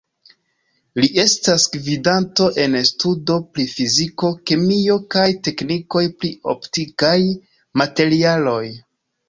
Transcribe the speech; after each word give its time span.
Li 1.01 1.09
estas 1.23 1.65
gvidanto 1.75 2.47
en 2.63 2.77
studo 2.91 3.35
pri 3.59 3.67
fiziko, 3.75 4.33
kemio 4.53 4.97
kaj 5.17 5.29
teknikoj 5.51 6.05
pri 6.17 6.35
optikaj 6.57 7.15
materialoj. 7.85 8.61